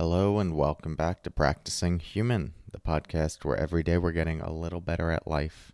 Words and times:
Hello, 0.00 0.38
and 0.38 0.54
welcome 0.54 0.94
back 0.94 1.24
to 1.24 1.30
Practicing 1.30 1.98
Human, 1.98 2.54
the 2.70 2.78
podcast 2.78 3.44
where 3.44 3.56
every 3.56 3.82
day 3.82 3.98
we're 3.98 4.12
getting 4.12 4.40
a 4.40 4.52
little 4.52 4.80
better 4.80 5.10
at 5.10 5.26
life. 5.26 5.72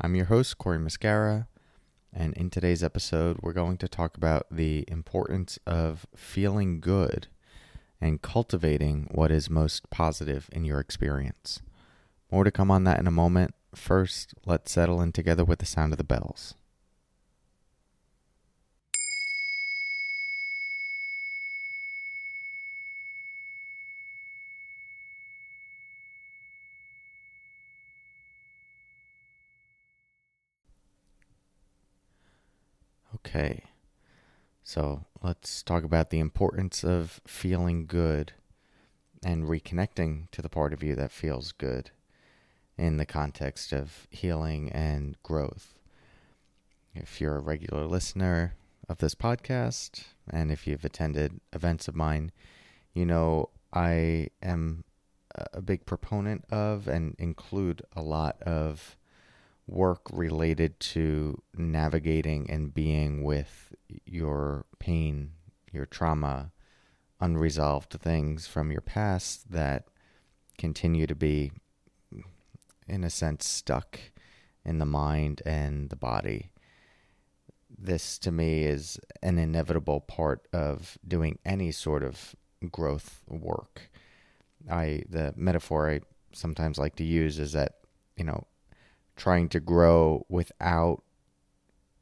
I'm 0.00 0.14
your 0.14 0.26
host, 0.26 0.56
Cory 0.56 0.78
Muscara, 0.78 1.48
and 2.12 2.32
in 2.34 2.50
today's 2.50 2.84
episode, 2.84 3.38
we're 3.42 3.52
going 3.52 3.76
to 3.78 3.88
talk 3.88 4.16
about 4.16 4.46
the 4.52 4.84
importance 4.86 5.58
of 5.66 6.06
feeling 6.14 6.78
good 6.78 7.26
and 8.00 8.22
cultivating 8.22 9.08
what 9.10 9.32
is 9.32 9.50
most 9.50 9.90
positive 9.90 10.48
in 10.52 10.64
your 10.64 10.78
experience. 10.78 11.60
More 12.30 12.44
to 12.44 12.52
come 12.52 12.70
on 12.70 12.84
that 12.84 13.00
in 13.00 13.08
a 13.08 13.10
moment. 13.10 13.52
First, 13.74 14.32
let's 14.46 14.70
settle 14.70 15.02
in 15.02 15.10
together 15.10 15.44
with 15.44 15.58
the 15.58 15.66
sound 15.66 15.92
of 15.92 15.98
the 15.98 16.04
bells. 16.04 16.54
Okay, 33.26 33.64
so 34.64 35.04
let's 35.22 35.62
talk 35.62 35.84
about 35.84 36.10
the 36.10 36.20
importance 36.20 36.82
of 36.82 37.20
feeling 37.26 37.86
good 37.86 38.32
and 39.22 39.44
reconnecting 39.44 40.30
to 40.30 40.40
the 40.40 40.48
part 40.48 40.72
of 40.72 40.82
you 40.82 40.96
that 40.96 41.12
feels 41.12 41.52
good 41.52 41.90
in 42.78 42.96
the 42.96 43.04
context 43.04 43.72
of 43.72 44.06
healing 44.10 44.72
and 44.72 45.22
growth. 45.22 45.74
If 46.94 47.20
you're 47.20 47.36
a 47.36 47.40
regular 47.40 47.84
listener 47.86 48.54
of 48.88 48.98
this 48.98 49.14
podcast, 49.14 50.04
and 50.28 50.50
if 50.50 50.66
you've 50.66 50.84
attended 50.84 51.40
events 51.52 51.88
of 51.88 51.94
mine, 51.94 52.32
you 52.94 53.04
know 53.04 53.50
I 53.72 54.28
am 54.42 54.84
a 55.34 55.60
big 55.60 55.84
proponent 55.84 56.44
of 56.50 56.88
and 56.88 57.14
include 57.18 57.82
a 57.94 58.02
lot 58.02 58.42
of 58.42 58.96
work 59.70 60.00
related 60.12 60.80
to 60.80 61.40
navigating 61.54 62.50
and 62.50 62.74
being 62.74 63.22
with 63.22 63.72
your 64.04 64.66
pain, 64.80 65.30
your 65.72 65.86
trauma, 65.86 66.50
unresolved 67.20 67.92
things 67.92 68.48
from 68.48 68.72
your 68.72 68.80
past 68.80 69.52
that 69.52 69.84
continue 70.58 71.06
to 71.06 71.14
be, 71.14 71.52
in 72.88 73.04
a 73.04 73.10
sense, 73.10 73.46
stuck 73.46 74.00
in 74.64 74.78
the 74.78 74.86
mind 74.86 75.40
and 75.46 75.88
the 75.88 75.96
body. 75.96 76.50
This 77.78 78.18
to 78.18 78.32
me 78.32 78.64
is 78.64 78.98
an 79.22 79.38
inevitable 79.38 80.00
part 80.00 80.48
of 80.52 80.98
doing 81.06 81.38
any 81.44 81.70
sort 81.70 82.02
of 82.02 82.34
growth 82.72 83.22
work. 83.28 83.90
I 84.68 85.04
the 85.08 85.32
metaphor 85.36 85.90
I 85.90 86.00
sometimes 86.32 86.76
like 86.76 86.96
to 86.96 87.04
use 87.04 87.38
is 87.38 87.52
that, 87.52 87.76
you 88.16 88.24
know, 88.24 88.46
trying 89.20 89.50
to 89.50 89.60
grow 89.60 90.24
without 90.30 91.02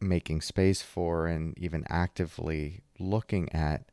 making 0.00 0.40
space 0.40 0.82
for 0.82 1.26
and 1.26 1.58
even 1.58 1.84
actively 1.88 2.80
looking 3.00 3.52
at 3.52 3.90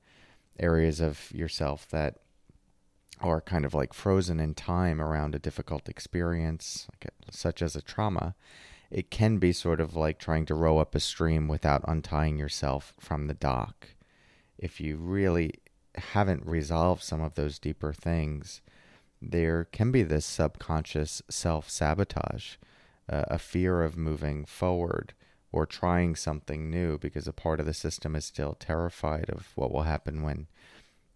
areas 0.60 1.02
of 1.02 1.32
yourself 1.34 1.90
that 1.90 2.18
are 3.20 3.42
kind 3.42 3.66
of 3.66 3.74
like 3.74 3.94
frozen 3.94 4.40
in 4.40 4.54
time 4.54 5.02
around 5.02 5.34
a 5.34 5.40
difficult 5.40 5.90
experience, 5.90 6.86
like 6.94 7.12
a, 7.12 7.32
such 7.36 7.64
as 7.64 7.76
a 7.76 7.82
trauma, 7.82 8.36
it 8.92 9.10
can 9.10 9.40
be 9.40 9.52
sort 9.52 9.82
of 9.82 9.96
like 9.96 10.20
trying 10.20 10.46
to 10.46 10.54
row 10.54 10.78
up 10.78 10.94
a 10.94 11.00
stream 11.00 11.48
without 11.48 11.84
untying 11.88 12.38
yourself 12.38 12.94
from 13.00 13.26
the 13.26 13.34
dock. 13.34 13.88
If 14.60 14.80
you 14.80 14.98
really 14.98 15.56
haven't 15.96 16.46
resolved 16.46 17.02
some 17.02 17.24
of 17.24 17.34
those 17.34 17.58
deeper 17.58 17.92
things, 17.92 18.62
there 19.20 19.64
can 19.64 19.92
be 19.92 20.04
this 20.04 20.28
subconscious 20.28 21.24
self 21.28 21.72
sabotage 21.72 22.58
uh, 23.10 23.24
a 23.28 23.40
fear 23.40 23.82
of 23.84 23.98
moving 23.98 24.46
forward 24.46 25.14
or 25.52 25.66
trying 25.66 26.16
something 26.16 26.70
new 26.70 26.98
because 26.98 27.28
a 27.28 27.34
part 27.34 27.60
of 27.60 27.66
the 27.66 27.74
system 27.74 28.16
is 28.16 28.26
still 28.26 28.56
terrified 28.60 29.30
of 29.30 29.52
what 29.56 29.72
will 29.72 29.84
happen 29.84 30.22
when 30.22 30.48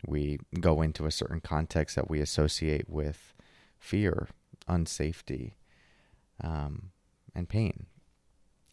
we 0.06 0.40
go 0.60 0.82
into 0.82 1.06
a 1.06 1.12
certain 1.12 1.42
context 1.42 1.96
that 1.96 2.10
we 2.10 2.22
associate 2.22 2.90
with 2.90 3.34
fear, 3.78 4.30
unsafety, 4.68 5.54
um, 6.42 6.92
and 7.36 7.50
pain. 7.50 7.86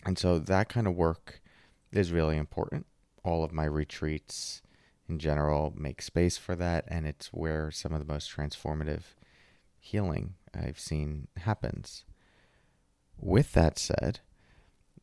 And 0.05 0.19
so 0.19 0.39
that 0.39 0.69
kind 0.69 0.87
of 0.87 0.95
work 0.95 1.41
is 1.91 2.13
really 2.13 2.37
important. 2.37 2.87
All 3.25 3.43
of 3.43 3.53
my 3.53 3.65
retreats 3.65 4.63
in 5.09 5.19
general 5.19 5.73
make 5.77 6.03
space 6.03 6.37
for 6.37 6.55
that, 6.57 6.85
and 6.89 7.07
it's 7.07 7.29
where 7.29 7.71
some 7.71 7.93
of 7.93 7.99
the 7.99 8.13
most 8.13 8.31
transformative 8.31 9.15
healing 9.79 10.35
I've 10.55 10.79
seen 10.79 11.29
happens. 11.39 12.05
With 13.19 13.53
that 13.53 13.79
said, 13.79 14.21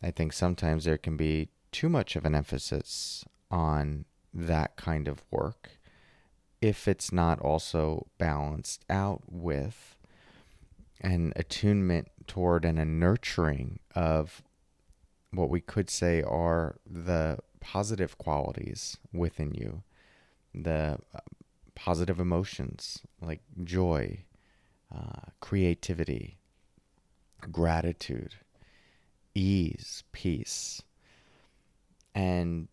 I 0.02 0.12
think 0.12 0.34
sometimes 0.34 0.86
there 0.86 0.98
can 0.98 1.18
be 1.18 1.50
too 1.72 1.90
much 1.90 2.16
of 2.16 2.26
an 2.26 2.36
emphasis 2.36 3.26
on 3.50 4.06
that 4.34 4.76
kind 4.76 5.08
of 5.08 5.24
work 5.32 5.80
if 6.64 6.88
it's 6.88 7.12
not 7.12 7.40
also 7.42 8.08
balanced 8.18 8.86
out 8.90 9.22
with 9.28 9.98
an 11.02 11.34
attunement 11.36 12.08
toward 12.26 12.64
and 12.64 12.80
a 12.80 12.86
nurturing 12.86 13.80
of 13.94 14.42
what 15.32 15.50
we 15.50 15.60
could 15.60 15.90
say 15.90 16.22
are 16.22 16.78
the 16.90 17.38
positive 17.60 18.18
qualities 18.18 18.98
within 19.12 19.54
you, 19.54 19.84
the 20.56 20.98
uh, 21.14 21.20
positive 21.76 22.18
emotions 22.18 23.02
like 23.22 23.42
joy, 23.64 24.24
uh, 24.96 25.32
creativity, 25.42 26.38
gratitude, 27.52 28.36
ease, 29.36 30.04
peace, 30.12 30.82
and 32.16 32.68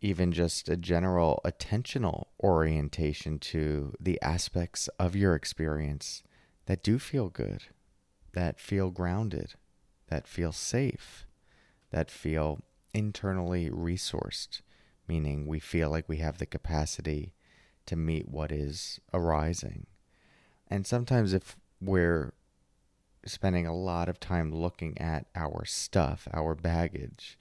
even 0.00 0.32
just 0.32 0.68
a 0.68 0.76
general 0.76 1.40
attentional 1.44 2.26
orientation 2.42 3.38
to 3.38 3.94
the 3.98 4.20
aspects 4.20 4.88
of 4.98 5.16
your 5.16 5.34
experience 5.34 6.22
that 6.66 6.82
do 6.82 6.98
feel 6.98 7.28
good, 7.28 7.64
that 8.32 8.60
feel 8.60 8.90
grounded, 8.90 9.54
that 10.08 10.26
feel 10.26 10.52
safe, 10.52 11.26
that 11.90 12.10
feel 12.10 12.60
internally 12.92 13.70
resourced, 13.70 14.60
meaning 15.08 15.46
we 15.46 15.58
feel 15.58 15.90
like 15.90 16.08
we 16.08 16.18
have 16.18 16.38
the 16.38 16.46
capacity 16.46 17.32
to 17.86 17.96
meet 17.96 18.28
what 18.28 18.52
is 18.52 19.00
arising. 19.12 19.86
And 20.68 20.86
sometimes 20.86 21.32
if 21.32 21.56
we're 21.80 22.34
spending 23.26 23.66
a 23.66 23.74
lot 23.74 24.08
of 24.08 24.20
time 24.20 24.52
looking 24.52 24.98
at 24.98 25.26
our 25.34 25.64
stuff, 25.64 26.28
our 26.32 26.54
baggage, 26.54 27.38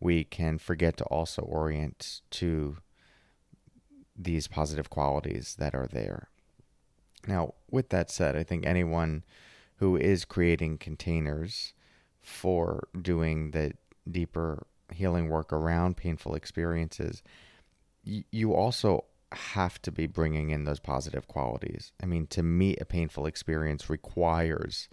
we 0.00 0.24
can 0.24 0.58
forget 0.58 0.96
to 0.96 1.04
also 1.04 1.42
orient 1.42 2.20
to 2.30 2.78
these 4.16 4.48
positive 4.48 4.90
qualities 4.90 5.56
that 5.58 5.74
are 5.74 5.86
there. 5.86 6.28
Now, 7.26 7.54
with 7.70 7.90
that 7.90 8.10
said, 8.10 8.36
I 8.36 8.42
think 8.42 8.66
anyone 8.66 9.24
who 9.76 9.96
is 9.96 10.24
creating 10.24 10.78
containers 10.78 11.74
for 12.20 12.88
doing 13.00 13.50
the 13.52 13.72
deeper 14.10 14.66
healing 14.92 15.28
work 15.28 15.52
around 15.52 15.96
painful 15.96 16.34
experiences, 16.34 17.22
you 18.02 18.54
also 18.54 19.04
have 19.32 19.80
to 19.82 19.92
be 19.92 20.06
bringing 20.06 20.50
in 20.50 20.64
those 20.64 20.80
positive 20.80 21.28
qualities. 21.28 21.92
I 22.02 22.06
mean, 22.06 22.26
to 22.28 22.42
meet 22.42 22.80
a 22.80 22.84
painful 22.84 23.26
experience 23.26 23.88
requires 23.88 24.88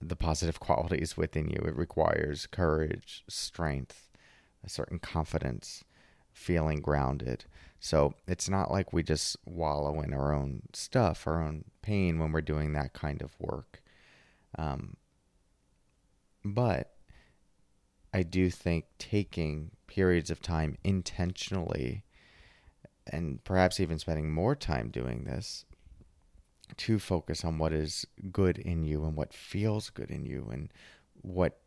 the 0.00 0.16
positive 0.16 0.60
qualities 0.60 1.16
within 1.16 1.48
you. 1.48 1.60
It 1.66 1.76
requires 1.76 2.46
courage, 2.46 3.24
strength, 3.28 4.10
a 4.64 4.68
certain 4.68 4.98
confidence, 4.98 5.84
feeling 6.32 6.80
grounded. 6.80 7.44
So 7.80 8.14
it's 8.26 8.48
not 8.48 8.70
like 8.70 8.92
we 8.92 9.02
just 9.02 9.36
wallow 9.44 10.00
in 10.00 10.12
our 10.12 10.34
own 10.34 10.62
stuff, 10.72 11.26
our 11.26 11.42
own 11.42 11.64
pain 11.82 12.18
when 12.18 12.32
we're 12.32 12.40
doing 12.40 12.72
that 12.72 12.92
kind 12.92 13.22
of 13.22 13.38
work. 13.38 13.82
Um, 14.56 14.96
but 16.44 16.92
I 18.12 18.22
do 18.22 18.50
think 18.50 18.86
taking 18.98 19.72
periods 19.86 20.30
of 20.30 20.40
time 20.40 20.76
intentionally 20.82 22.04
and 23.06 23.42
perhaps 23.44 23.80
even 23.80 23.98
spending 23.98 24.32
more 24.32 24.54
time 24.54 24.90
doing 24.90 25.24
this 25.24 25.64
to 26.76 26.98
focus 26.98 27.44
on 27.44 27.58
what 27.58 27.72
is 27.72 28.06
good 28.30 28.58
in 28.58 28.84
you 28.84 29.04
and 29.04 29.16
what 29.16 29.32
feels 29.32 29.90
good 29.90 30.10
in 30.10 30.24
you 30.24 30.48
and 30.52 30.72
what 31.22 31.60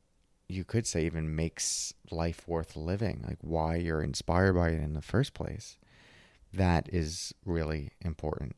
you 0.47 0.63
could 0.63 0.85
say 0.85 1.05
even 1.05 1.35
makes 1.35 1.93
life 2.11 2.47
worth 2.47 2.75
living, 2.75 3.23
like 3.27 3.37
why 3.41 3.75
you're 3.75 4.03
inspired 4.03 4.53
by 4.53 4.69
it 4.69 4.81
in 4.81 4.93
the 4.93 5.01
first 5.01 5.33
place. 5.33 5.77
That 6.53 6.89
is 6.91 7.33
really 7.45 7.91
important 8.01 8.55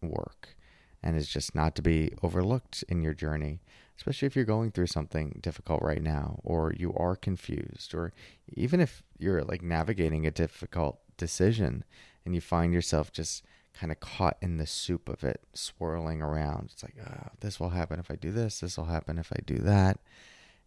work 0.00 0.56
and 1.02 1.16
is 1.16 1.28
just 1.28 1.54
not 1.54 1.74
to 1.76 1.82
be 1.82 2.12
overlooked 2.22 2.82
in 2.88 3.02
your 3.02 3.12
journey, 3.12 3.60
especially 3.98 4.26
if 4.26 4.34
you're 4.34 4.46
going 4.46 4.70
through 4.70 4.86
something 4.86 5.38
difficult 5.42 5.82
right 5.82 6.02
now 6.02 6.40
or 6.42 6.72
you 6.76 6.94
are 6.94 7.14
confused 7.14 7.94
or 7.94 8.12
even 8.54 8.80
if 8.80 9.02
you're 9.18 9.42
like 9.42 9.62
navigating 9.62 10.26
a 10.26 10.30
difficult 10.30 10.98
decision 11.18 11.84
and 12.24 12.34
you 12.34 12.40
find 12.40 12.72
yourself 12.72 13.12
just 13.12 13.44
kind 13.78 13.90
of 13.90 14.00
caught 14.00 14.36
in 14.40 14.56
the 14.56 14.66
soup 14.66 15.08
of 15.08 15.24
it, 15.24 15.40
swirling 15.52 16.22
around. 16.22 16.70
It's 16.72 16.82
like, 16.82 16.94
oh, 17.04 17.28
this 17.40 17.58
will 17.58 17.70
happen 17.70 17.98
if 17.98 18.10
I 18.10 18.16
do 18.16 18.30
this, 18.30 18.60
this 18.60 18.76
will 18.78 18.86
happen 18.86 19.18
if 19.18 19.32
I 19.32 19.40
do 19.44 19.58
that. 19.58 19.98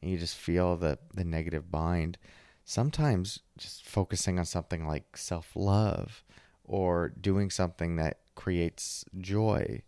And 0.01 0.11
you 0.11 0.17
just 0.17 0.35
feel 0.35 0.77
the, 0.77 0.99
the 1.13 1.23
negative 1.23 1.71
bind. 1.71 2.17
Sometimes 2.65 3.39
just 3.57 3.85
focusing 3.85 4.37
on 4.37 4.45
something 4.45 4.85
like 4.85 5.15
self 5.15 5.51
love 5.55 6.23
or 6.65 7.09
doing 7.09 7.49
something 7.49 7.95
that 7.95 8.19
creates 8.35 9.05
joy 9.19 9.81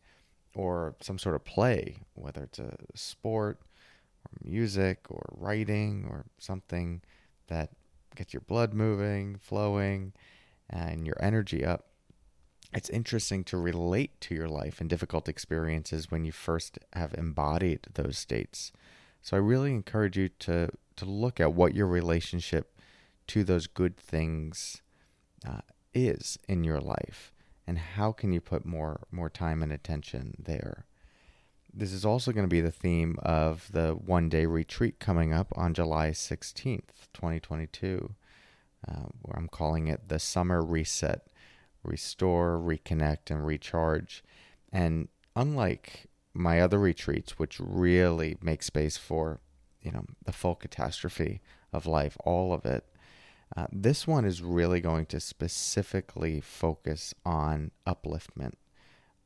or 0.55 0.95
some 1.01 1.19
sort 1.19 1.35
of 1.35 1.43
play, 1.43 1.97
whether 2.15 2.43
it's 2.43 2.59
a 2.59 2.75
sport 2.95 3.59
or 4.25 4.49
music 4.49 5.05
or 5.09 5.23
writing 5.37 6.07
or 6.09 6.25
something 6.39 7.01
that 7.47 7.71
gets 8.15 8.33
your 8.33 8.41
blood 8.41 8.73
moving, 8.73 9.37
flowing, 9.39 10.13
and 10.69 11.05
your 11.05 11.17
energy 11.19 11.65
up. 11.65 11.88
It's 12.73 12.89
interesting 12.89 13.43
to 13.45 13.57
relate 13.57 14.19
to 14.21 14.35
your 14.35 14.47
life 14.47 14.79
and 14.79 14.89
difficult 14.89 15.27
experiences 15.27 16.11
when 16.11 16.23
you 16.23 16.31
first 16.31 16.77
have 16.93 17.13
embodied 17.15 17.87
those 17.93 18.17
states. 18.17 18.71
So 19.21 19.35
I 19.35 19.39
really 19.39 19.71
encourage 19.71 20.17
you 20.17 20.29
to 20.39 20.69
to 20.97 21.05
look 21.05 21.39
at 21.39 21.53
what 21.53 21.73
your 21.73 21.87
relationship 21.87 22.77
to 23.27 23.43
those 23.43 23.67
good 23.67 23.95
things 23.95 24.81
uh, 25.47 25.61
is 25.93 26.37
in 26.47 26.63
your 26.65 26.81
life 26.81 27.31
and 27.65 27.77
how 27.77 28.11
can 28.11 28.33
you 28.33 28.41
put 28.41 28.65
more 28.65 29.01
more 29.09 29.29
time 29.29 29.63
and 29.63 29.71
attention 29.71 30.35
there 30.37 30.85
this 31.73 31.93
is 31.93 32.05
also 32.05 32.31
going 32.31 32.43
to 32.43 32.49
be 32.49 32.61
the 32.61 32.71
theme 32.71 33.17
of 33.21 33.69
the 33.71 33.91
one 33.91 34.29
day 34.29 34.45
retreat 34.45 34.99
coming 34.99 35.33
up 35.33 35.53
on 35.55 35.73
July 35.73 36.09
16th, 36.09 37.07
2022, 37.13 38.15
uh, 38.87 38.93
where 39.21 39.37
I'm 39.37 39.47
calling 39.47 39.87
it 39.87 40.09
the 40.09 40.19
Summer 40.19 40.63
Reset 40.63 41.27
Restore, 41.83 42.59
Reconnect, 42.59 43.31
and 43.31 43.45
Recharge. 43.45 44.23
And 44.71 45.07
unlike 45.35 46.07
my 46.33 46.61
other 46.61 46.79
retreats, 46.79 47.39
which 47.39 47.59
really 47.59 48.37
make 48.41 48.63
space 48.63 48.97
for 48.97 49.39
you 49.81 49.91
know 49.91 50.05
the 50.25 50.33
full 50.33 50.55
catastrophe 50.55 51.41
of 51.71 51.85
life, 51.85 52.17
all 52.23 52.53
of 52.53 52.65
it, 52.65 52.85
uh, 53.55 53.67
this 53.71 54.05
one 54.05 54.25
is 54.25 54.41
really 54.41 54.79
going 54.79 55.05
to 55.07 55.19
specifically 55.19 56.39
focus 56.39 57.13
on 57.25 57.71
upliftment, 57.87 58.53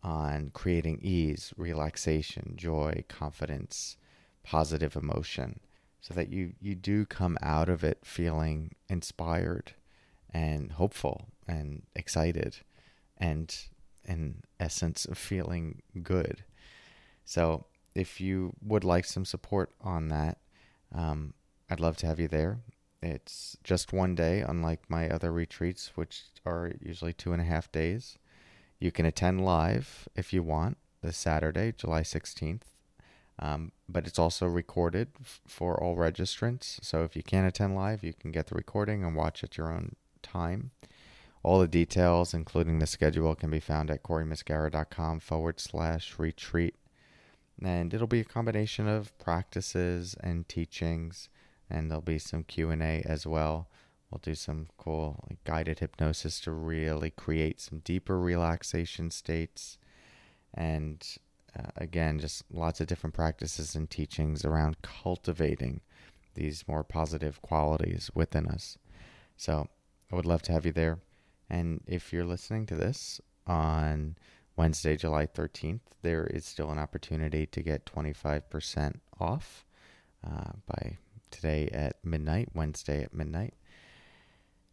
on 0.01 0.51
creating 0.53 0.99
ease, 1.01 1.53
relaxation, 1.57 2.53
joy, 2.55 3.03
confidence, 3.09 3.97
positive 4.43 4.95
emotion, 4.95 5.59
so 5.99 6.13
that 6.13 6.29
you, 6.29 6.53
you 6.61 6.75
do 6.75 7.05
come 7.05 7.37
out 7.41 7.69
of 7.69 7.83
it 7.83 7.99
feeling 8.03 8.75
inspired 8.87 9.73
and 10.33 10.73
hopeful 10.73 11.27
and 11.47 11.83
excited 11.95 12.57
and 13.17 13.55
in 14.05 14.43
essence 14.59 15.05
of 15.05 15.17
feeling 15.17 15.81
good. 16.01 16.43
So 17.25 17.65
if 17.95 18.19
you 18.19 18.53
would 18.61 18.83
like 18.83 19.05
some 19.05 19.25
support 19.25 19.71
on 19.81 20.09
that, 20.09 20.39
um, 20.93 21.33
I'd 21.69 21.79
love 21.79 21.97
to 21.97 22.07
have 22.07 22.19
you 22.19 22.27
there. 22.27 22.59
It's 23.01 23.57
just 23.63 23.93
one 23.93 24.15
day, 24.15 24.41
unlike 24.41 24.81
my 24.89 25.09
other 25.09 25.31
retreats, 25.31 25.91
which 25.95 26.23
are 26.45 26.71
usually 26.81 27.13
two 27.13 27.33
and 27.33 27.41
a 27.41 27.45
half 27.45 27.71
days. 27.71 28.17
You 28.79 28.91
can 28.91 29.05
attend 29.05 29.45
live 29.45 30.07
if 30.15 30.33
you 30.33 30.43
want 30.43 30.77
this 31.01 31.17
Saturday, 31.17 31.73
July 31.75 32.01
16th. 32.01 32.61
Um, 33.39 33.71
but 33.89 34.05
it's 34.07 34.19
also 34.19 34.45
recorded 34.45 35.09
f- 35.19 35.41
for 35.47 35.81
all 35.81 35.97
registrants. 35.97 36.83
So 36.83 37.03
if 37.03 37.15
you 37.15 37.23
can't 37.23 37.47
attend 37.47 37.75
live, 37.75 38.03
you 38.03 38.13
can 38.13 38.31
get 38.31 38.47
the 38.47 38.55
recording 38.55 39.03
and 39.03 39.15
watch 39.15 39.43
at 39.43 39.57
your 39.57 39.71
own 39.71 39.95
time. 40.23 40.71
All 41.43 41.59
the 41.59 41.67
details, 41.67 42.33
including 42.33 42.79
the 42.79 42.87
schedule, 42.87 43.35
can 43.35 43.49
be 43.49 43.59
found 43.59 43.91
at 43.91 44.01
corymuscara.com 44.01 45.19
forward 45.19 45.59
slash 45.59 46.17
retreat. 46.17 46.75
And 47.61 47.93
it'll 47.93 48.07
be 48.07 48.21
a 48.21 48.25
combination 48.25 48.87
of 48.87 49.17
practices 49.19 50.15
and 50.21 50.47
teachings 50.47 51.29
and 51.69 51.89
there'll 51.89 52.01
be 52.01 52.19
some 52.19 52.43
Q&A 52.43 53.01
as 53.05 53.25
well. 53.25 53.67
We'll 54.09 54.19
do 54.21 54.35
some 54.35 54.67
cool 54.77 55.23
guided 55.43 55.79
hypnosis 55.79 56.39
to 56.41 56.51
really 56.51 57.09
create 57.09 57.59
some 57.59 57.79
deeper 57.79 58.19
relaxation 58.19 59.09
states 59.09 59.79
and 60.53 61.03
uh, 61.57 61.71
again 61.77 62.19
just 62.19 62.43
lots 62.51 62.79
of 62.79 62.85
different 62.85 63.15
practices 63.15 63.75
and 63.75 63.89
teachings 63.89 64.45
around 64.45 64.81
cultivating 64.83 65.81
these 66.35 66.67
more 66.67 66.83
positive 66.83 67.41
qualities 67.41 68.11
within 68.13 68.47
us. 68.47 68.77
So, 69.35 69.67
I 70.11 70.15
would 70.15 70.25
love 70.25 70.41
to 70.43 70.51
have 70.51 70.65
you 70.65 70.71
there. 70.71 70.99
And 71.49 71.81
if 71.87 72.13
you're 72.13 72.25
listening 72.25 72.65
to 72.67 72.75
this 72.75 73.21
on 73.45 74.15
Wednesday, 74.55 74.95
July 74.95 75.25
13th, 75.25 75.81
there 76.01 76.25
is 76.25 76.45
still 76.45 76.69
an 76.69 76.79
opportunity 76.79 77.45
to 77.47 77.61
get 77.61 77.85
25% 77.85 78.99
off 79.19 79.65
uh, 80.25 80.51
by 80.67 80.97
today 81.31 81.67
at 81.73 81.97
midnight, 82.03 82.49
Wednesday 82.53 83.03
at 83.03 83.13
midnight. 83.13 83.55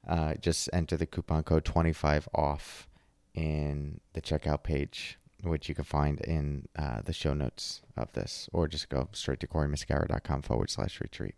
Uh, 0.06 0.34
just 0.34 0.68
enter 0.72 0.96
the 0.96 1.06
coupon 1.06 1.42
code 1.42 1.64
25 1.64 2.28
off 2.34 2.88
in 3.34 4.00
the 4.12 4.20
checkout 4.20 4.62
page, 4.62 5.18
which 5.42 5.68
you 5.68 5.74
can 5.74 5.84
find 5.84 6.20
in 6.20 6.66
uh, 6.76 7.00
the 7.02 7.12
show 7.12 7.34
notes 7.34 7.82
of 7.96 8.12
this, 8.12 8.48
or 8.52 8.68
just 8.68 8.88
go 8.88 9.08
straight 9.12 9.40
to 9.40 9.46
corymuscara.com 9.46 10.42
forward 10.42 10.70
slash 10.70 11.00
retreat. 11.00 11.34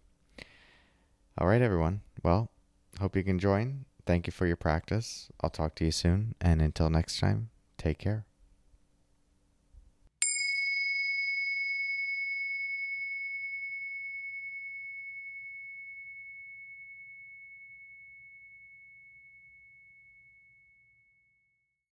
All 1.38 1.46
right, 1.46 1.62
everyone. 1.62 2.02
Well, 2.22 2.50
hope 3.00 3.16
you 3.16 3.24
can 3.24 3.38
join. 3.38 3.84
Thank 4.06 4.26
you 4.26 4.32
for 4.32 4.46
your 4.46 4.56
practice. 4.56 5.30
I'll 5.40 5.50
talk 5.50 5.74
to 5.76 5.84
you 5.84 5.92
soon. 5.92 6.34
And 6.40 6.60
until 6.60 6.90
next 6.90 7.20
time, 7.20 7.50
take 7.78 7.98
care. 7.98 8.26